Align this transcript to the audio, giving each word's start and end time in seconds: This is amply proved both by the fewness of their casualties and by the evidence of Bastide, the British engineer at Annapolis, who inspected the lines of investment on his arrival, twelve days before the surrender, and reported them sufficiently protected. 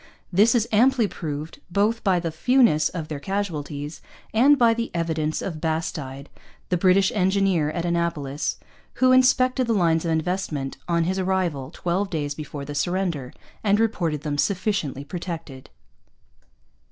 This 0.33 0.55
is 0.55 0.67
amply 0.71 1.07
proved 1.07 1.61
both 1.69 2.03
by 2.03 2.19
the 2.19 2.31
fewness 2.31 2.89
of 2.89 3.07
their 3.07 3.19
casualties 3.19 4.01
and 4.33 4.57
by 4.57 4.73
the 4.73 4.89
evidence 4.95 5.43
of 5.43 5.61
Bastide, 5.61 6.27
the 6.69 6.75
British 6.75 7.11
engineer 7.11 7.69
at 7.69 7.85
Annapolis, 7.85 8.57
who 8.95 9.11
inspected 9.11 9.67
the 9.67 9.73
lines 9.73 10.03
of 10.03 10.09
investment 10.09 10.75
on 10.87 11.03
his 11.03 11.19
arrival, 11.19 11.69
twelve 11.71 12.09
days 12.09 12.33
before 12.33 12.65
the 12.65 12.73
surrender, 12.73 13.31
and 13.63 13.79
reported 13.79 14.21
them 14.21 14.39
sufficiently 14.39 15.03
protected. 15.05 15.69